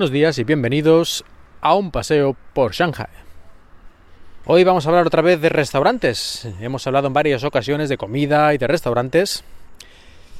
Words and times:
Buenos 0.00 0.14
días 0.14 0.38
y 0.38 0.44
bienvenidos 0.44 1.26
a 1.60 1.74
un 1.74 1.90
paseo 1.90 2.34
por 2.54 2.72
Shanghai. 2.72 3.10
Hoy 4.46 4.64
vamos 4.64 4.86
a 4.86 4.88
hablar 4.88 5.06
otra 5.06 5.20
vez 5.20 5.42
de 5.42 5.50
restaurantes. 5.50 6.48
Hemos 6.58 6.86
hablado 6.86 7.08
en 7.08 7.12
varias 7.12 7.44
ocasiones 7.44 7.90
de 7.90 7.98
comida 7.98 8.54
y 8.54 8.56
de 8.56 8.66
restaurantes, 8.66 9.44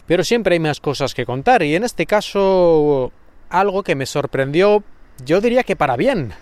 pero 0.07 0.25
siempre 0.25 0.55
hay 0.55 0.61
más 0.61 0.81
cosas 0.81 1.13
que 1.13 1.27
contar 1.27 1.63
y 1.63 1.77
en 1.77 1.85
este 1.85 2.07
caso 2.07 3.13
algo 3.51 3.83
que 3.83 3.95
me 3.95 4.07
sorprendió, 4.07 4.82
yo 5.27 5.43
diría 5.43 5.63
que 5.63 5.77
para 5.77 5.99
bien, 5.99 6.32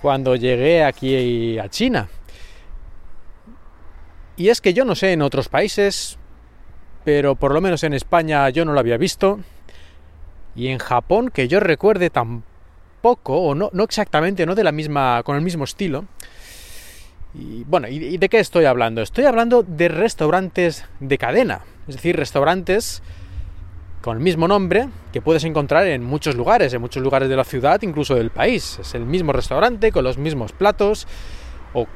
cuando 0.00 0.36
llegué 0.36 0.84
aquí 0.84 1.58
a 1.58 1.68
China. 1.68 2.08
Y 4.36 4.50
es 4.50 4.60
que 4.60 4.72
yo 4.72 4.84
no 4.84 4.94
sé 4.94 5.10
en 5.10 5.22
otros 5.22 5.48
países, 5.48 6.16
pero 7.04 7.34
por 7.34 7.52
lo 7.52 7.60
menos 7.60 7.82
en 7.82 7.92
España 7.92 8.48
yo 8.50 8.64
no 8.64 8.72
lo 8.72 8.78
había 8.78 8.98
visto 8.98 9.40
y 10.56 10.68
en 10.68 10.78
Japón, 10.78 11.30
que 11.30 11.48
yo 11.48 11.60
recuerde 11.60 12.10
tampoco, 12.10 13.36
o 13.36 13.54
no, 13.54 13.70
no 13.72 13.84
exactamente, 13.84 14.46
no 14.46 14.54
de 14.54 14.64
la 14.64 14.72
misma, 14.72 15.22
con 15.22 15.36
el 15.36 15.42
mismo 15.42 15.64
estilo. 15.64 16.06
Y 17.34 17.64
bueno, 17.64 17.88
¿y 17.88 18.16
de 18.16 18.28
qué 18.30 18.38
estoy 18.38 18.64
hablando? 18.64 19.02
Estoy 19.02 19.26
hablando 19.26 19.62
de 19.62 19.88
restaurantes 19.88 20.86
de 21.00 21.18
cadena, 21.18 21.60
es 21.86 21.96
decir, 21.96 22.16
restaurantes 22.16 23.02
con 24.00 24.16
el 24.16 24.22
mismo 24.22 24.48
nombre 24.48 24.88
que 25.12 25.20
puedes 25.20 25.44
encontrar 25.44 25.86
en 25.88 26.02
muchos 26.02 26.36
lugares, 26.36 26.72
en 26.72 26.80
muchos 26.80 27.02
lugares 27.02 27.28
de 27.28 27.36
la 27.36 27.44
ciudad, 27.44 27.82
incluso 27.82 28.14
del 28.14 28.30
país. 28.30 28.78
Es 28.80 28.94
el 28.94 29.04
mismo 29.04 29.32
restaurante 29.32 29.92
con 29.92 30.04
los 30.04 30.16
mismos 30.16 30.52
platos 30.52 31.06
o 31.74 31.86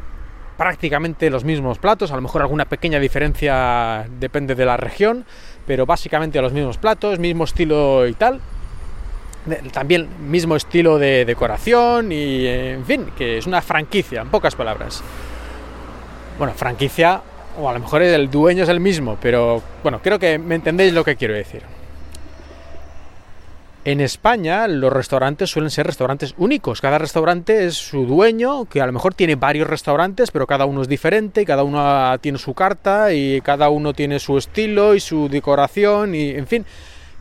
prácticamente 0.59 1.31
los 1.31 1.45
mismos 1.45 1.79
platos, 1.79 2.11
a 2.11 2.17
lo 2.17 2.21
mejor 2.21 2.43
alguna 2.43 2.67
pequeña 2.67 2.99
diferencia 2.99 4.07
depende 4.19 4.55
de 4.55 4.67
la 4.67 4.77
región, 4.77 5.25
pero 5.71 5.87
básicamente 5.87 6.43
los 6.43 6.53
mismos 6.53 6.79
platos, 6.79 7.21
mismo 7.21 7.45
estilo 7.45 8.05
y 8.09 8.15
tal. 8.15 8.41
También 9.73 10.09
mismo 10.29 10.57
estilo 10.57 10.99
de 10.99 11.25
decoración 11.25 12.11
y, 12.11 12.45
en 12.45 12.85
fin, 12.85 13.07
que 13.17 13.39
es 13.39 13.47
una 13.47 13.63
franquicia, 13.63 14.23
en 14.23 14.31
pocas 14.31 14.57
palabras. 14.57 15.01
Bueno, 16.39 16.55
franquicia, 16.55 17.23
o 17.57 17.71
a 17.71 17.73
lo 17.73 17.79
mejor 17.79 18.03
el 18.03 18.29
dueño 18.29 18.65
es 18.65 18.69
el 18.69 18.81
mismo, 18.81 19.17
pero 19.23 19.63
bueno, 19.85 20.01
creo 20.03 20.19
que 20.19 20.41
me 20.41 20.57
entendéis 20.57 20.93
lo 20.93 21.05
que 21.05 21.15
quiero 21.15 21.35
decir. 21.35 21.63
En 23.83 24.03
España 24.03 24.69
los 24.69 24.93
restaurantes 24.93 25.49
suelen 25.49 25.71
ser 25.71 25.87
restaurantes 25.87 26.35
únicos. 26.37 26.83
Cada 26.83 26.99
restaurante 26.99 27.65
es 27.65 27.77
su 27.77 28.05
dueño, 28.05 28.67
que 28.67 28.83
a 28.83 28.87
lo 28.87 28.93
mejor 28.93 29.15
tiene 29.15 29.37
varios 29.37 29.69
restaurantes, 29.69 30.31
pero 30.31 30.47
cada 30.47 30.67
uno 30.67 30.83
es 30.83 30.89
diferente, 30.89 31.47
cada 31.47 31.63
uno 31.63 32.19
tiene 32.19 32.37
su 32.37 32.53
carta 32.53 33.15
y 33.15 33.41
cada 33.41 33.71
uno 33.71 33.95
tiene 33.95 34.19
su 34.19 34.37
estilo 34.37 34.95
y 34.95 35.01
su 35.01 35.31
decoración 35.31 36.15
y 36.15 36.29
en 36.31 36.47
fin, 36.47 36.67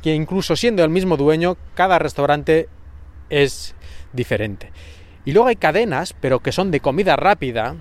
que 0.02 0.14
incluso 0.14 0.58
siendo 0.58 0.84
el 0.84 0.90
mismo 0.90 1.16
dueño, 1.16 1.56
cada 1.76 1.98
restaurante 1.98 2.68
es 3.30 3.74
diferente. 4.12 4.74
Y 5.24 5.32
luego 5.32 5.48
hay 5.48 5.56
cadenas, 5.56 6.14
pero 6.20 6.42
que 6.42 6.52
son 6.52 6.72
de 6.72 6.82
comida 6.82 7.16
rápida, 7.16 7.78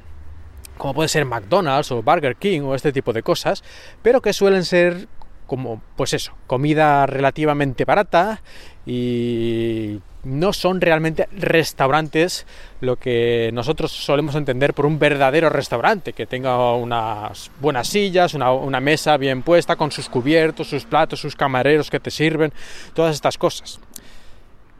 como 0.76 0.94
puede 0.94 1.08
ser 1.08 1.24
McDonald's 1.24 1.90
o 1.90 2.00
Burger 2.00 2.36
King 2.36 2.60
o 2.60 2.76
este 2.76 2.92
tipo 2.92 3.12
de 3.12 3.24
cosas, 3.24 3.64
pero 4.02 4.22
que 4.22 4.32
suelen 4.32 4.64
ser 4.64 5.08
como, 5.48 5.82
pues 5.96 6.12
eso, 6.12 6.34
comida 6.46 7.06
relativamente 7.06 7.84
barata 7.84 8.42
y 8.86 9.98
no 10.24 10.52
son 10.52 10.80
realmente 10.80 11.26
restaurantes 11.32 12.46
lo 12.80 12.96
que 12.96 13.50
nosotros 13.54 13.90
solemos 13.90 14.34
entender 14.34 14.74
por 14.74 14.84
un 14.84 14.98
verdadero 14.98 15.48
restaurante, 15.48 16.12
que 16.12 16.26
tenga 16.26 16.74
unas 16.74 17.50
buenas 17.60 17.88
sillas, 17.88 18.34
una, 18.34 18.52
una, 18.52 18.78
mesa 18.78 19.16
bien 19.16 19.42
puesta, 19.42 19.76
con 19.76 19.90
sus 19.90 20.08
cubiertos, 20.08 20.68
sus 20.68 20.84
platos, 20.84 21.18
sus 21.18 21.34
camareros 21.34 21.90
que 21.90 21.98
te 21.98 22.10
sirven, 22.10 22.52
todas 22.94 23.14
estas 23.14 23.38
cosas. 23.38 23.80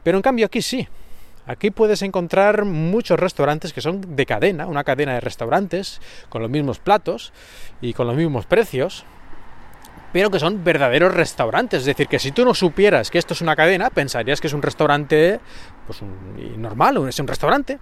Pero 0.03 0.17
en 0.17 0.21
cambio 0.21 0.45
aquí 0.45 0.61
sí. 0.61 0.87
Aquí 1.47 1.71
puedes 1.71 2.03
encontrar 2.03 2.63
muchos 2.63 3.19
restaurantes 3.19 3.73
que 3.73 3.81
son 3.81 4.15
de 4.15 4.27
cadena, 4.27 4.67
una 4.67 4.83
cadena 4.83 5.15
de 5.15 5.19
restaurantes, 5.19 5.99
con 6.29 6.43
los 6.43 6.51
mismos 6.51 6.77
platos 6.77 7.33
y 7.81 7.93
con 7.93 8.05
los 8.05 8.15
mismos 8.15 8.45
precios, 8.45 9.03
pero 10.11 10.29
que 10.29 10.39
son 10.39 10.63
verdaderos 10.63 11.13
restaurantes. 11.13 11.81
Es 11.81 11.85
decir, 11.85 12.07
que 12.07 12.19
si 12.19 12.31
tú 12.31 12.45
no 12.45 12.53
supieras 12.53 13.11
que 13.11 13.17
esto 13.17 13.33
es 13.33 13.41
una 13.41 13.55
cadena, 13.55 13.89
pensarías 13.89 14.41
que 14.41 14.47
es 14.47 14.53
un 14.53 14.61
restaurante 14.61 15.39
pues 15.85 16.01
normal, 16.57 17.07
es 17.07 17.19
un 17.19 17.27
restaurante. 17.27 17.79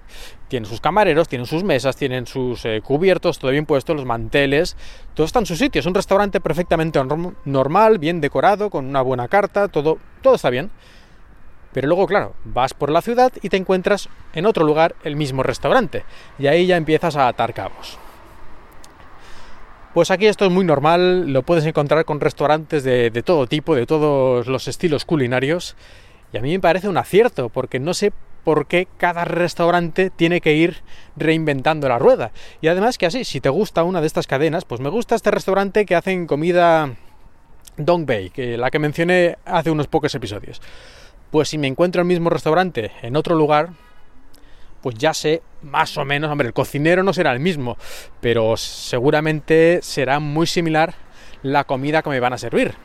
Tiene 0.48 0.66
sus 0.66 0.82
camareros, 0.82 1.28
tiene 1.28 1.46
sus 1.46 1.64
mesas, 1.64 1.96
tienen 1.96 2.26
sus 2.26 2.64
eh, 2.66 2.82
cubiertos, 2.84 3.40
todo 3.40 3.52
bien 3.52 3.66
puesto, 3.66 3.94
los 3.94 4.06
manteles, 4.06 4.76
todo 5.14 5.26
está 5.26 5.40
en 5.40 5.46
su 5.46 5.56
sitio. 5.56 5.80
Es 5.80 5.86
un 5.86 5.94
restaurante 5.94 6.40
perfectamente 6.40 7.00
normal, 7.46 8.00
bien 8.00 8.22
decorado, 8.22 8.70
con 8.70 8.86
una 8.86 9.02
buena 9.02 9.28
carta, 9.28 9.68
todo, 9.68 9.98
todo 10.22 10.36
está 10.36 10.50
bien. 10.50 10.72
Pero 11.74 11.88
luego, 11.88 12.08
claro, 12.08 12.34
vas 12.46 12.74
por 12.74 12.90
la 12.90 13.02
ciudad 13.02 13.32
y 13.42 13.50
te 13.50 13.58
encuentras 13.58 14.10
en 14.34 14.46
otro 14.46 14.66
lugar 14.66 14.96
el 15.04 15.16
mismo 15.16 15.44
restaurante. 15.44 16.06
Y 16.40 16.48
ahí 16.48 16.66
ya 16.66 16.78
empiezas 16.78 17.16
a 17.16 17.28
atar 17.28 17.54
cabos. 17.54 18.00
Pues 19.94 20.12
aquí 20.12 20.28
esto 20.28 20.46
es 20.46 20.52
muy 20.52 20.64
normal, 20.64 21.32
lo 21.32 21.42
puedes 21.42 21.66
encontrar 21.66 22.06
con 22.06 22.20
restaurantes 22.20 22.84
de, 22.84 23.10
todo 23.26 23.48
tipo, 23.48 23.76
de 23.76 23.86
todos 23.86 24.48
los 24.48 24.68
estilos 24.68 25.06
culinarios. 25.06 25.76
Y 26.34 26.38
a 26.38 26.42
mí 26.42 26.52
me 26.52 26.60
parece 26.60 26.88
un 26.88 26.98
acierto, 26.98 27.50
porque 27.50 27.80
no 27.80 27.94
sé 27.94 28.12
por 28.44 28.68
qué 28.68 28.88
cada 28.98 29.26
restaurante 29.26 30.10
tiene 30.10 30.40
que 30.40 30.54
ir 30.54 30.84
reinventando 31.16 31.90
la 31.90 32.00
rueda. 32.00 32.32
Y 32.62 32.68
además 32.68 32.98
que 32.98 33.08
así, 33.08 33.24
si 33.24 33.42
te 33.42 33.50
gusta 33.50 33.84
una 33.84 34.02
de 34.02 34.08
estas 34.08 34.28
cadenas, 34.28 34.66
pues 34.66 34.82
me 34.82 34.90
gusta 34.90 35.16
este 35.16 35.32
restaurante 35.32 35.86
que 35.86 35.96
hacen 35.96 36.28
comida 36.28 36.96
Dongbei, 37.78 38.30
que 38.30 38.58
la 38.58 38.70
que 38.72 38.80
mencioné 38.80 39.38
hace 39.46 39.72
unos 39.72 39.88
pocos 39.88 40.14
episodios. 40.16 40.62
Pues 41.32 41.50
si 41.50 41.58
me 41.58 41.68
encuentro 41.68 42.02
el 42.02 42.08
mismo 42.08 42.30
restaurante 42.30 42.92
en 43.02 43.16
otro 43.16 43.36
lugar, 43.36 43.70
pues 44.82 44.96
ya 44.98 45.14
sé 45.14 45.42
más 45.62 45.98
o 45.98 46.06
menos, 46.06 46.32
hombre, 46.32 46.48
el 46.48 46.54
cocinero 46.54 47.04
no 47.04 47.14
será 47.14 47.32
el 47.34 47.40
mismo, 47.40 47.78
pero 48.22 48.58
seguramente 48.58 49.80
será 49.82 50.20
muy 50.20 50.48
similar 50.48 50.96
la 51.44 51.64
comida 51.64 52.02
que 52.02 52.10
me 52.10 52.20
van 52.20 52.34
a 52.34 52.38
servir. 52.38 52.76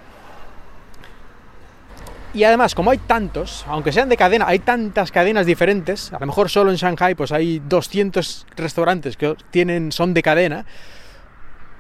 Y 2.35 2.45
además, 2.45 2.75
como 2.75 2.91
hay 2.91 2.99
tantos, 2.99 3.65
aunque 3.69 3.93
sean 3.93 4.09
de 4.09 4.17
cadena, 4.17 4.47
hay 4.49 4.59
tantas 4.59 5.13
cadenas 5.13 5.45
diferentes, 5.45 6.13
a 6.15 6.19
lo 6.19 6.27
mejor 6.27 6.49
solo 6.49 6.71
en 6.71 6.77
Shanghai 6.77 7.15
pues 7.15 7.31
hay 7.31 7.59
200 7.59 8.47
restaurantes 8.57 9.19
que 9.19 9.35
tienen 9.51 9.93
son 9.93 10.15
de 10.15 10.23
cadena, 10.23 10.65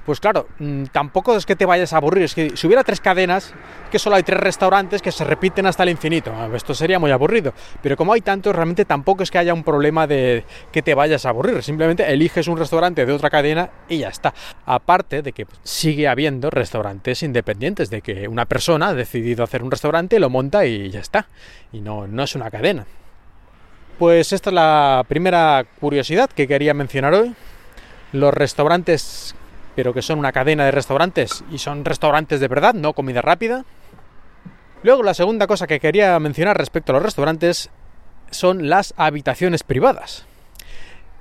pues 0.04 0.18
claro, 0.18 0.48
mm, 0.58 0.84
tampoco 0.86 1.36
es 1.36 1.46
que 1.46 1.54
te 1.54 1.64
vayas 1.64 1.92
a 1.92 1.98
aburrir. 1.98 2.24
Es 2.24 2.34
que 2.34 2.56
si 2.56 2.66
hubiera 2.66 2.82
tres 2.82 3.00
cadenas, 3.00 3.54
que 3.90 3.98
solo 3.98 4.16
hay 4.16 4.24
tres 4.24 4.40
restaurantes 4.40 5.00
que 5.00 5.12
se 5.12 5.24
repiten 5.24 5.66
hasta 5.66 5.84
el 5.84 5.90
infinito, 5.90 6.32
ah, 6.34 6.48
esto 6.54 6.74
sería 6.74 6.98
muy 6.98 7.12
aburrido. 7.12 7.52
Pero 7.82 7.96
como 7.96 8.12
hay 8.12 8.20
tantos, 8.20 8.54
realmente 8.54 8.84
tampoco 8.84 9.22
es 9.22 9.30
que 9.30 9.38
haya 9.38 9.54
un 9.54 9.62
problema 9.62 10.06
de 10.06 10.44
que 10.72 10.82
te 10.82 10.94
vayas 10.94 11.24
a 11.24 11.28
aburrir. 11.28 11.62
Simplemente 11.62 12.10
eliges 12.12 12.48
un 12.48 12.58
restaurante 12.58 13.06
de 13.06 13.12
otra 13.12 13.30
cadena 13.30 13.70
y 13.88 13.98
ya 13.98 14.08
está. 14.08 14.34
Aparte 14.66 15.22
de 15.22 15.32
que 15.32 15.46
sigue 15.62 16.08
habiendo 16.08 16.50
restaurantes 16.50 17.22
independientes, 17.22 17.88
de 17.88 18.02
que 18.02 18.26
una 18.26 18.46
persona 18.46 18.88
ha 18.88 18.94
decidido 18.94 19.44
hacer 19.44 19.62
un 19.62 19.70
restaurante, 19.70 20.18
lo 20.18 20.30
monta 20.30 20.66
y 20.66 20.90
ya 20.90 21.00
está. 21.00 21.28
Y 21.72 21.80
no, 21.80 22.08
no 22.08 22.24
es 22.24 22.34
una 22.34 22.50
cadena. 22.50 22.86
Pues 23.98 24.32
esta 24.32 24.50
es 24.50 24.54
la 24.54 25.04
primera 25.06 25.64
curiosidad 25.78 26.28
que 26.28 26.48
quería 26.48 26.74
mencionar 26.74 27.14
hoy. 27.14 27.34
Los 28.12 28.34
restaurantes 28.34 29.36
pero 29.74 29.94
que 29.94 30.02
son 30.02 30.18
una 30.18 30.32
cadena 30.32 30.64
de 30.64 30.70
restaurantes 30.70 31.44
y 31.50 31.58
son 31.58 31.84
restaurantes 31.84 32.40
de 32.40 32.48
verdad, 32.48 32.74
no 32.74 32.92
comida 32.92 33.22
rápida. 33.22 33.64
Luego 34.82 35.02
la 35.02 35.14
segunda 35.14 35.46
cosa 35.46 35.66
que 35.66 35.80
quería 35.80 36.18
mencionar 36.18 36.58
respecto 36.58 36.92
a 36.92 36.94
los 36.94 37.02
restaurantes 37.02 37.70
son 38.30 38.68
las 38.68 38.94
habitaciones 38.96 39.62
privadas. 39.62 40.26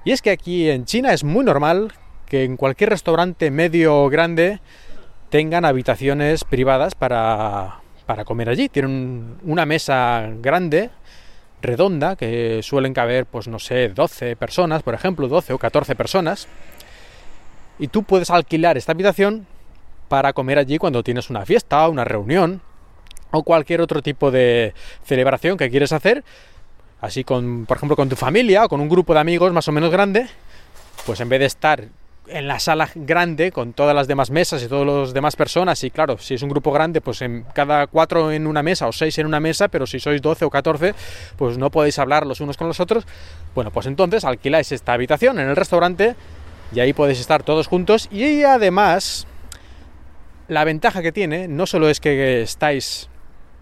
Y 0.03 0.11
es 0.11 0.21
que 0.21 0.31
aquí 0.31 0.69
en 0.69 0.85
China 0.85 1.13
es 1.13 1.23
muy 1.23 1.45
normal 1.45 1.93
que 2.25 2.43
en 2.43 2.57
cualquier 2.57 2.89
restaurante 2.89 3.51
medio 3.51 4.03
o 4.03 4.09
grande 4.09 4.59
tengan 5.29 5.63
habitaciones 5.63 6.43
privadas 6.43 6.95
para, 6.95 7.81
para 8.05 8.25
comer 8.25 8.49
allí. 8.49 8.67
Tienen 8.67 9.37
una 9.43 9.65
mesa 9.65 10.29
grande, 10.41 10.89
redonda, 11.61 12.15
que 12.15 12.61
suelen 12.63 12.93
caber, 12.93 13.25
pues 13.27 13.47
no 13.47 13.59
sé, 13.59 13.89
12 13.89 14.35
personas, 14.37 14.81
por 14.81 14.95
ejemplo, 14.95 15.27
12 15.27 15.53
o 15.53 15.59
14 15.59 15.95
personas 15.95 16.47
y 17.81 17.87
tú 17.87 18.03
puedes 18.03 18.29
alquilar 18.29 18.77
esta 18.77 18.91
habitación 18.91 19.47
para 20.07 20.33
comer 20.33 20.59
allí 20.59 20.77
cuando 20.77 21.03
tienes 21.03 21.31
una 21.31 21.45
fiesta, 21.47 21.89
una 21.89 22.05
reunión 22.05 22.61
o 23.31 23.41
cualquier 23.41 23.81
otro 23.81 24.03
tipo 24.03 24.29
de 24.29 24.75
celebración 25.03 25.57
que 25.57 25.69
quieres 25.71 25.91
hacer, 25.91 26.23
así 27.01 27.23
con, 27.23 27.65
por 27.65 27.77
ejemplo, 27.77 27.95
con 27.95 28.07
tu 28.07 28.15
familia 28.15 28.65
o 28.65 28.69
con 28.69 28.81
un 28.81 28.87
grupo 28.87 29.15
de 29.15 29.21
amigos 29.21 29.51
más 29.51 29.67
o 29.67 29.71
menos 29.71 29.89
grande, 29.89 30.27
pues 31.07 31.19
en 31.21 31.29
vez 31.29 31.39
de 31.39 31.47
estar 31.47 31.87
en 32.27 32.47
la 32.47 32.59
sala 32.59 32.87
grande 32.93 33.51
con 33.51 33.73
todas 33.73 33.95
las 33.95 34.07
demás 34.07 34.29
mesas 34.29 34.61
y 34.61 34.67
todas 34.67 34.85
las 34.85 35.13
demás 35.13 35.35
personas 35.35 35.83
y 35.83 35.89
claro, 35.89 36.19
si 36.19 36.35
es 36.35 36.43
un 36.43 36.49
grupo 36.49 36.71
grande 36.71 37.01
pues 37.01 37.23
en 37.23 37.45
cada 37.55 37.87
cuatro 37.87 38.31
en 38.31 38.45
una 38.45 38.61
mesa 38.61 38.87
o 38.87 38.91
seis 38.91 39.17
en 39.17 39.25
una 39.25 39.39
mesa, 39.39 39.69
pero 39.69 39.87
si 39.87 39.99
sois 39.99 40.21
12 40.21 40.45
o 40.45 40.49
14 40.51 40.93
pues 41.35 41.57
no 41.57 41.71
podéis 41.71 41.97
hablar 41.97 42.27
los 42.27 42.39
unos 42.41 42.57
con 42.57 42.67
los 42.67 42.79
otros, 42.79 43.07
bueno 43.55 43.71
pues 43.71 43.87
entonces 43.87 44.23
alquiláis 44.23 44.71
esta 44.71 44.93
habitación 44.93 45.39
en 45.39 45.49
el 45.49 45.55
restaurante 45.55 46.15
y 46.71 46.79
ahí 46.79 46.93
podéis 46.93 47.19
estar 47.19 47.43
todos 47.43 47.67
juntos 47.67 48.07
y 48.11 48.43
además 48.43 49.27
la 50.47 50.63
ventaja 50.63 51.01
que 51.01 51.11
tiene 51.11 51.47
no 51.47 51.65
solo 51.65 51.89
es 51.89 51.99
que 51.99 52.41
estáis 52.41 53.09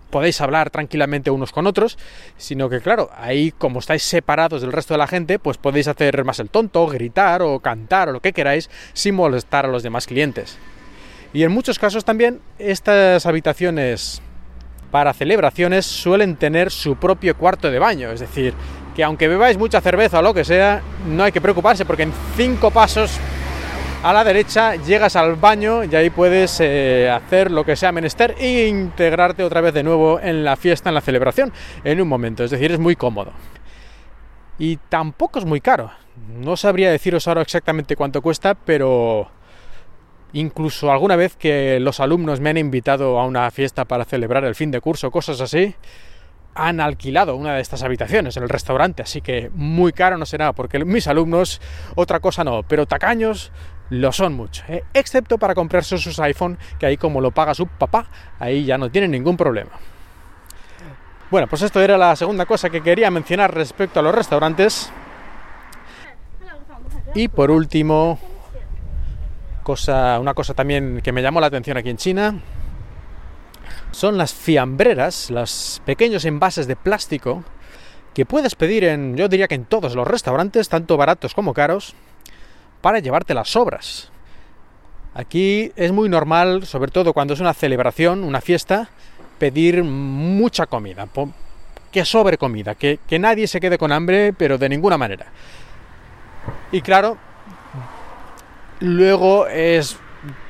podéis 0.10 0.42
hablar 0.42 0.70
tranquilamente 0.72 1.30
unos 1.30 1.52
con 1.52 1.68
otros, 1.68 1.98
sino 2.38 2.70
que 2.70 2.82
claro, 2.82 3.12
ahí 3.16 3.52
como 3.52 3.80
estáis 3.80 4.04
separados 4.04 4.62
del 4.62 4.72
resto 4.72 4.96
de 4.96 4.98
la 4.98 5.08
gente, 5.08 5.40
pues 5.40 5.58
podéis 5.58 5.88
hacer 5.88 6.24
más 6.24 6.40
el 6.40 6.50
tonto, 6.50 6.88
gritar 6.88 7.42
o 7.42 7.60
cantar 7.60 8.10
o 8.10 8.14
lo 8.14 8.20
que 8.20 8.34
queráis 8.34 8.70
sin 8.94 9.16
molestar 9.16 9.66
a 9.66 9.70
los 9.70 9.84
demás 9.84 10.08
clientes. 10.08 10.58
Y 11.32 11.44
en 11.44 11.52
muchos 11.52 11.78
casos 11.78 12.06
también 12.06 12.42
estas 12.58 13.28
habitaciones 13.28 14.22
para 14.92 15.14
celebraciones 15.14 15.86
suelen 15.86 16.36
tener 16.36 16.72
su 16.72 16.96
propio 16.96 17.36
cuarto 17.38 17.70
de 17.70 17.80
baño, 17.80 18.12
es 18.12 18.20
decir, 18.20 18.54
que 18.96 19.04
aunque 19.04 19.28
bebáis 19.28 19.58
mucha 19.58 19.82
cerveza 19.82 20.20
o 20.20 20.22
lo 20.22 20.34
que 20.34 20.44
sea, 20.44 20.82
no 21.08 21.24
hay 21.24 21.32
que 21.32 21.42
preocuparse 21.42 21.86
porque 21.86 22.04
en 22.04 22.14
cinco 22.36 22.72
pasos 22.72 23.20
a 24.02 24.14
la 24.14 24.24
derecha 24.24 24.76
llegas 24.76 25.16
al 25.16 25.36
baño 25.36 25.84
y 25.84 25.94
ahí 25.96 26.10
puedes 26.10 26.60
eh, 26.62 27.10
hacer 27.10 27.52
lo 27.52 27.66
que 27.66 27.76
sea 27.76 27.92
menester 27.92 28.36
e 28.40 28.68
integrarte 28.68 29.44
otra 29.44 29.62
vez 29.62 29.74
de 29.74 29.84
nuevo 29.84 30.20
en 30.22 30.44
la 30.44 30.56
fiesta, 30.56 30.90
en 30.90 30.96
la 30.96 31.02
celebración, 31.02 31.52
en 31.84 32.00
un 32.00 32.08
momento. 32.08 32.44
Es 32.44 32.52
decir, 32.52 32.72
es 32.72 32.80
muy 32.80 32.96
cómodo. 32.96 33.32
Y 34.58 34.78
tampoco 34.90 35.40
es 35.40 35.46
muy 35.46 35.62
caro. 35.62 35.92
No 36.38 36.56
sabría 36.56 36.92
deciros 36.92 37.28
ahora 37.28 37.42
exactamente 37.42 37.96
cuánto 37.96 38.22
cuesta, 38.22 38.56
pero 38.56 39.30
incluso 40.34 40.92
alguna 40.92 41.16
vez 41.16 41.36
que 41.36 41.80
los 41.80 42.00
alumnos 42.00 42.40
me 42.40 42.50
han 42.50 42.58
invitado 42.58 43.20
a 43.20 43.26
una 43.26 43.50
fiesta 43.52 43.86
para 43.86 44.06
celebrar 44.06 44.44
el 44.46 44.56
fin 44.56 44.72
de 44.72 44.82
curso, 44.82 45.12
cosas 45.12 45.42
así, 45.42 45.76
han 46.56 46.82
alquilado 46.82 47.36
una 47.36 47.56
de 47.56 47.62
estas 47.62 47.84
habitaciones 47.84 48.36
en 48.38 48.44
el 48.44 48.50
restaurante, 48.50 49.02
así 49.02 49.22
que 49.22 49.50
muy 49.54 49.94
caro 49.94 50.18
no 50.18 50.26
será, 50.26 50.54
porque 50.54 50.84
mis 50.84 51.08
alumnos 51.08 51.62
otra 51.96 52.20
cosa 52.20 52.44
no, 52.44 52.64
pero 52.64 52.86
tacaños 52.86 53.52
lo 53.90 54.12
son 54.12 54.34
mucho, 54.34 54.64
¿eh? 54.68 54.84
excepto 54.94 55.38
para 55.38 55.56
comprarse 55.56 55.98
sus 55.98 56.20
iPhone, 56.20 56.58
que 56.78 56.86
ahí 56.86 56.98
como 56.98 57.22
lo 57.22 57.32
paga 57.32 57.54
su 57.54 57.66
papá, 57.68 58.08
ahí 58.40 58.66
ya 58.66 58.78
no 58.78 58.90
tienen 58.92 59.12
ningún 59.12 59.38
problema. 59.38 59.72
Bueno, 61.32 61.48
pues 61.48 61.62
esto 61.62 61.80
era 61.80 61.98
la 61.98 62.16
segunda 62.16 62.46
cosa 62.48 62.70
que 62.70 62.82
quería 62.82 63.12
mencionar 63.12 63.54
respecto 63.54 64.00
a 64.00 64.04
los 64.04 64.16
restaurantes. 64.16 64.92
Y 67.14 67.28
por 67.28 67.52
último, 67.52 68.20
una 70.20 70.34
cosa 70.34 70.54
también 70.54 71.02
que 71.04 71.12
me 71.12 71.22
llamó 71.22 71.40
la 71.40 71.48
atención 71.48 71.78
aquí 71.78 71.90
en 71.90 71.98
China, 71.98 72.42
son 73.92 74.18
las 74.18 74.34
fiambreras, 74.34 75.30
los 75.30 75.82
pequeños 75.86 76.26
envases 76.26 76.68
de 76.68 76.76
plástico 76.76 77.44
que 78.14 78.26
puedes 78.26 78.56
pedir 78.56 78.84
en, 78.84 79.16
yo 79.16 79.28
diría 79.28 79.48
que 79.48 79.56
en 79.56 79.66
todos 79.66 79.96
los 79.96 80.08
restaurantes, 80.08 80.70
tanto 80.70 80.98
baratos 80.98 81.34
como 81.34 81.54
caros, 81.54 81.96
para 82.82 83.00
llevarte 83.00 83.34
las 83.34 83.50
sobras. 83.52 84.12
Aquí 85.14 85.72
es 85.76 85.92
muy 85.92 86.10
normal, 86.10 86.66
sobre 86.66 86.92
todo 86.92 87.14
cuando 87.14 87.34
es 87.34 87.40
una 87.40 87.54
celebración, 87.54 88.24
una 88.24 88.42
fiesta, 88.42 88.90
pedir 89.38 89.84
mucha 89.84 90.66
comida, 90.66 91.08
que 91.92 92.06
sobre 92.06 92.38
comida, 92.38 92.76
que, 92.76 93.00
que 93.08 93.20
nadie 93.20 93.48
se 93.48 93.60
quede 93.60 93.78
con 93.78 93.92
hambre, 93.92 94.34
pero 94.34 94.58
de 94.58 94.70
ninguna 94.70 94.98
manera. 94.98 95.28
Y 96.72 96.82
claro, 96.82 97.18
luego 98.80 99.48
es 99.48 99.98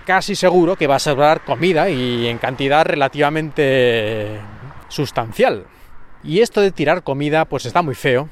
casi 0.05 0.35
seguro 0.35 0.75
que 0.75 0.87
vas 0.87 1.07
a 1.07 1.11
sobrar 1.11 1.43
comida 1.43 1.89
y 1.89 2.27
en 2.27 2.37
cantidad 2.37 2.85
relativamente 2.85 4.39
sustancial. 4.87 5.65
Y 6.23 6.41
esto 6.41 6.61
de 6.61 6.71
tirar 6.71 7.03
comida 7.03 7.45
pues 7.45 7.65
está 7.65 7.81
muy 7.81 7.95
feo, 7.95 8.27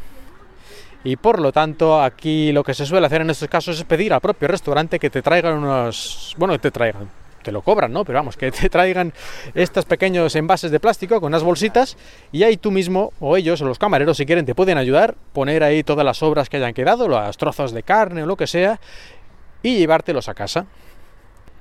y 1.04 1.16
por 1.16 1.40
lo 1.40 1.52
tanto 1.52 2.02
aquí 2.02 2.52
lo 2.52 2.64
que 2.64 2.74
se 2.74 2.86
suele 2.86 3.06
hacer 3.08 3.22
en 3.22 3.30
estos 3.30 3.48
casos 3.48 3.78
es 3.78 3.86
pedir 3.86 4.14
al 4.14 4.22
propio 4.22 4.48
restaurante 4.48 5.00
que 5.00 5.10
te 5.10 5.22
traigan 5.22 5.60
unos, 5.60 6.36
bueno, 6.38 6.60
te 6.60 6.72
traigan, 6.72 7.10
te 7.44 7.52
lo 7.52 7.62
cobran, 7.62 7.94
¿no? 7.94 8.04
Pero 8.04 8.20
vamos, 8.20 8.36
que 8.36 8.52
te 8.52 8.70
traigan 8.70 9.14
estos 9.54 9.86
pequeños 9.86 10.36
envases 10.36 10.70
de 10.72 10.82
plástico 10.82 11.22
con 11.22 11.28
unas 11.28 11.44
bolsitas 11.44 11.98
y 12.34 12.44
ahí 12.44 12.58
tú 12.58 12.72
mismo 12.72 13.14
o 13.20 13.38
ellos 13.38 13.62
o 13.62 13.66
los 13.66 13.80
camareros 13.80 14.18
si 14.18 14.26
quieren 14.26 14.46
te 14.46 14.56
pueden 14.56 14.78
ayudar, 14.78 15.16
poner 15.32 15.64
ahí 15.64 15.84
todas 15.84 16.04
las 16.04 16.18
sobras 16.18 16.50
que 16.50 16.58
hayan 16.58 16.74
quedado, 16.74 17.08
los 17.08 17.38
trozos 17.38 17.72
de 17.72 17.84
carne 17.84 18.24
o 18.24 18.26
lo 18.26 18.36
que 18.36 18.48
sea 18.48 18.80
y 19.64 19.78
llevártelos 19.78 20.30
a 20.30 20.34
casa. 20.34 20.66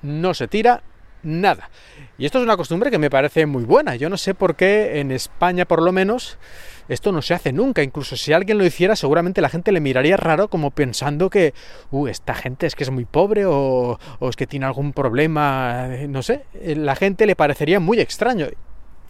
No 0.03 0.35
se 0.35 0.49
tira 0.49 0.83
nada. 1.23 1.71
Y 2.19 2.27
esto 2.27 2.39
es 2.39 2.45
una 2.45 2.57
costumbre 2.57 2.91
que 2.91 2.99
me 2.99 3.11
parece 3.11 3.47
muy 3.47 3.65
buena. 3.65 3.97
Yo 3.97 4.09
no 4.09 4.17
sé 4.17 4.35
por 4.35 4.57
qué 4.57 5.01
en 5.01 5.11
España 5.11 5.65
por 5.65 5.83
lo 5.83 5.93
menos 5.93 6.39
esto 6.89 7.13
no 7.13 7.21
se 7.23 7.35
hace 7.35 7.53
nunca. 7.53 7.83
Incluso 7.83 8.17
si 8.17 8.33
alguien 8.33 8.59
lo 8.59 8.65
hiciera, 8.65 8.97
seguramente 8.97 9.41
la 9.41 9.49
gente 9.49 9.73
le 9.73 9.81
miraría 9.81 10.17
raro 10.17 10.49
como 10.49 10.71
pensando 10.71 11.31
que, 11.31 11.53
uh, 11.91 12.07
esta 12.07 12.35
gente 12.35 12.67
es 12.67 12.75
que 12.75 12.85
es 12.85 12.91
muy 12.91 13.05
pobre 13.05 13.45
o, 13.47 13.99
es 14.21 14.37
que 14.37 14.47
tiene 14.47 14.67
algún 14.67 14.93
problema, 14.93 15.89
eh, 15.91 16.09
no 16.09 16.23
sé. 16.23 16.45
Eh, 16.55 16.77
la 16.77 16.97
gente 16.97 17.27
le 17.27 17.37
parecería 17.37 17.81
muy 17.81 18.01
extraño. 18.01 18.47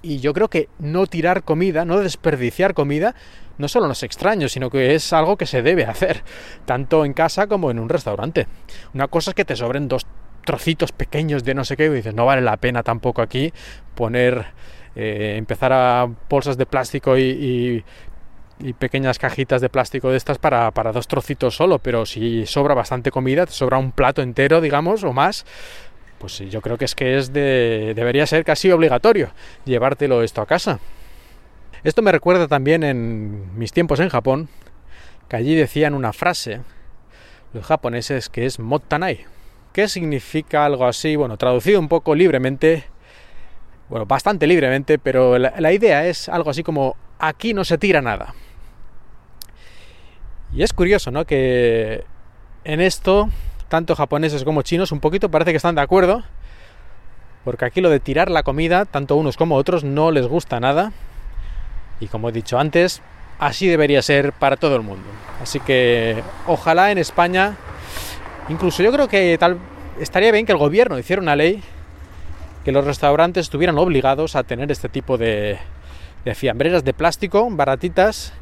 Y 0.07 0.21
yo 0.21 0.33
creo 0.33 0.49
que 0.49 0.69
no 0.79 1.09
tirar 1.09 1.43
comida, 1.43 1.85
no 1.85 1.99
desperdiciar 1.99 2.75
comida, 2.75 3.17
no 3.59 3.67
solo 3.67 3.87
no 3.87 3.93
es 3.93 4.05
extraño, 4.05 4.49
sino 4.49 4.71
que 4.71 4.95
es 4.95 5.13
algo 5.13 5.37
que 5.37 5.47
se 5.47 5.63
debe 5.63 5.85
hacer, 5.85 6.23
tanto 6.65 7.05
en 7.05 7.13
casa 7.13 7.49
como 7.49 7.73
en 7.73 7.81
un 7.81 7.89
restaurante. 7.89 8.47
Una 8.95 9.09
cosa 9.09 9.33
es 9.33 9.35
que 9.35 9.45
te 9.45 9.57
sobren 9.57 9.89
dos 9.89 10.07
trocitos 10.45 10.93
pequeños 10.93 11.43
de 11.43 11.55
no 11.55 11.65
sé 11.65 11.77
qué 11.77 11.87
y 11.87 11.89
dices, 11.89 12.15
no 12.15 12.25
vale 12.25 12.41
la 12.41 12.57
pena 12.57 12.85
tampoco 12.85 13.21
aquí 13.21 13.53
poner 13.97 14.47
eh, 14.95 15.35
empezar 15.37 15.73
a 15.73 16.09
bolsas 16.31 16.57
de 16.57 16.67
plástico 16.67 17.19
y, 17.19 17.85
pequeñas 18.79 19.19
cajitas 19.19 19.61
de 19.61 19.69
plástico 19.69 20.09
de 20.09 20.17
estas 20.17 20.39
para, 20.39 20.71
dos 20.71 21.09
trocitos 21.09 21.57
solo, 21.57 21.79
pero 21.79 22.07
si 22.07 22.47
sobra 22.47 22.75
bastante 22.75 23.11
comida, 23.11 23.45
te 23.45 23.53
sobra 23.53 23.77
un 23.77 23.93
plato 23.93 24.23
entero, 24.23 24.63
digamos, 24.63 25.05
o 25.05 25.13
más, 25.13 25.45
pues 26.19 26.39
yo 26.39 26.61
creo 26.61 26.79
que 26.79 26.85
es 26.85 26.95
que 26.95 27.19
es 27.19 27.33
de, 27.33 27.93
debería 27.95 28.27
ser 28.27 28.45
casi 28.45 28.71
obligatorio 28.71 29.31
llevártelo 29.65 30.23
esto 30.23 30.41
a 30.41 30.47
casa. 30.47 30.81
Esto 31.85 32.03
me 32.03 32.13
recuerda 32.13 32.49
también 32.49 32.83
en 32.83 33.57
mis 33.59 33.73
tiempos 33.73 34.01
en 34.01 34.09
Japón, 34.09 34.49
que 35.29 35.37
allí 35.37 35.55
decían 35.55 35.95
una 35.95 36.13
frase, 36.13 36.61
los 37.53 37.65
japoneses, 37.65 38.29
que 38.29 38.47
es 38.47 38.59
mottanai, 38.59 39.25
que 39.73 39.89
significa 39.89 40.65
algo 40.65 40.87
así, 40.87 41.17
bueno, 41.17 41.37
traducido 41.37 41.79
un 41.79 41.89
poco 41.89 42.15
libremente, 42.15 42.85
bueno, 43.89 44.07
bastante 44.07 44.47
libremente, 44.47 44.99
pero 44.99 45.39
la, 45.39 45.73
idea 45.73 46.07
es 46.07 46.29
algo 46.29 46.51
así 46.51 46.63
como 46.63 46.97
aquí 47.19 47.55
no 47.55 47.65
se 47.65 47.79
tira 47.79 48.01
nada. 48.03 48.35
Y 50.53 50.63
es 50.63 50.73
curioso, 50.73 51.11
¿no? 51.11 51.25
Que 51.25 52.05
en 52.65 52.81
esto, 52.81 53.29
tanto 53.69 53.95
japoneses 53.95 54.45
como 54.45 54.63
chinos, 54.63 54.93
un 54.93 55.01
poquito 55.01 55.31
parece 55.31 55.51
que 55.51 55.57
están 55.57 55.75
de 55.75 55.81
acuerdo, 55.81 56.23
porque 57.45 57.65
aquí 57.65 57.81
lo 57.81 57.91
de 57.91 58.01
tirar 58.01 58.31
la 58.31 58.43
comida, 58.43 58.85
tanto 58.85 59.17
unos 59.17 59.37
como 59.37 59.57
otros, 59.57 59.85
no 59.85 60.11
les 60.11 60.27
gusta 60.27 60.59
nada. 60.61 60.93
Y 62.01 62.09
como 62.09 62.29
he 62.29 62.33
dicho 62.33 62.59
antes, 62.59 63.03
así 63.39 63.67
debería 63.67 64.03
ser 64.03 64.33
para 64.33 64.57
todo 64.57 64.77
el 64.77 64.83
mundo. 64.83 65.07
Así 65.43 65.61
que 65.61 66.23
ojalá 66.47 66.91
en 66.91 66.99
España, 66.99 67.57
incluso 68.49 68.83
yo 68.83 68.93
creo 68.93 69.09
que 69.09 69.37
tal 69.39 69.59
estaría 70.01 70.33
bien 70.33 70.47
que 70.47 70.53
el 70.53 70.59
gobierno 70.59 70.99
hiciera 70.99 71.23
una 71.23 71.37
ley 71.37 71.63
que 72.65 72.73
los 72.73 72.85
restaurantes 72.85 73.47
estuvieran 73.47 73.79
obligados 73.79 74.35
a 74.35 74.43
tener 74.43 74.73
este 74.73 74.89
tipo 74.89 75.17
de, 75.17 75.59
fiambreras 76.35 76.83
de 76.83 76.93
plástico 76.93 77.49
baratitas 77.49 78.33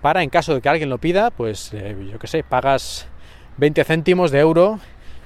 para 0.00 0.22
en 0.22 0.30
caso 0.30 0.54
de 0.54 0.62
que 0.62 0.70
alguien 0.70 0.88
lo 0.88 0.96
pida, 0.96 1.30
pues 1.30 1.70
eh, 1.74 1.94
yo 2.10 2.18
que 2.18 2.26
sé, 2.26 2.42
pagas 2.42 3.06
20 3.56 3.84
céntimos 3.84 4.30
de 4.30 4.40
euro 4.40 4.80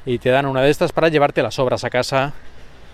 y 0.04 0.18
te 0.18 0.30
dan 0.30 0.46
una 0.46 0.62
de 0.62 0.70
estas 0.70 0.92
para 0.92 1.08
llevarte 1.08 1.42
las 1.42 1.54
sobras 1.54 1.84
a 1.84 1.90
casa 1.90 2.34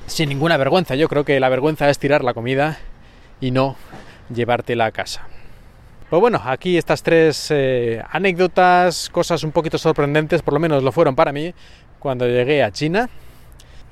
sin 0.06 0.28
ninguna 0.28 0.56
vergüenza. 0.56 0.94
Yo 0.94 1.08
creo 1.08 1.24
que 1.24 1.40
la 1.40 1.48
vergüenza 1.48 1.88
es 1.90 1.98
tirar 1.98 2.24
la 2.24 2.34
comida 2.34 2.78
y 3.40 3.50
no 3.50 3.76
llevártela 4.32 4.86
a 4.86 4.92
casa. 4.92 5.26
Pues 6.10 6.20
bueno, 6.20 6.40
aquí 6.44 6.76
estas 6.76 7.02
tres 7.02 7.46
eh, 7.50 8.02
anécdotas, 8.10 9.08
cosas 9.08 9.42
un 9.44 9.52
poquito 9.52 9.78
sorprendentes, 9.78 10.42
por 10.42 10.54
lo 10.54 10.60
menos 10.60 10.82
lo 10.82 10.92
fueron 10.92 11.16
para 11.16 11.32
mí 11.32 11.54
cuando 11.98 12.26
llegué 12.26 12.62
a 12.62 12.70
China 12.70 13.08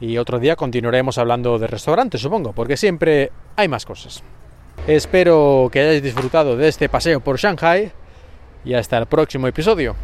y 0.01 0.19
otro 0.19 0.39
día 0.39 0.57
continuaremos 0.57 1.19
hablando 1.19 1.59
de 1.59 1.67
restaurantes, 1.67 2.21
supongo, 2.21 2.53
porque 2.53 2.77
siempre 2.77 3.31
hay 3.57 3.69
más 3.69 3.87
cosas. 3.87 4.23
Espero 4.87 5.69
que 5.73 5.81
hayáis 5.81 6.03
disfrutado 6.03 6.57
de 6.57 6.69
este 6.69 6.89
paseo 6.89 7.21
por 7.21 7.39
Shanghai 7.39 7.93
y 8.65 8.75
hasta 8.75 8.99
el 8.99 9.07
próximo 9.07 9.47
episodio. 9.47 9.95